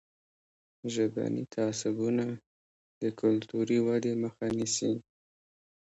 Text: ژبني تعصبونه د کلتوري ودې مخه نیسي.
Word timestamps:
ژبني 0.93 1.43
تعصبونه 1.53 2.25
د 3.01 3.03
کلتوري 3.19 3.79
ودې 3.87 4.13
مخه 4.23 4.45
نیسي. 4.57 4.93